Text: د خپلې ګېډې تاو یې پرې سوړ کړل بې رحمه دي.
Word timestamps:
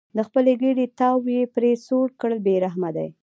د 0.17 0.19
خپلې 0.27 0.51
ګېډې 0.61 0.85
تاو 0.99 1.17
یې 1.35 1.41
پرې 1.55 1.71
سوړ 1.85 2.07
کړل 2.19 2.39
بې 2.45 2.55
رحمه 2.65 2.89
دي. 2.95 3.09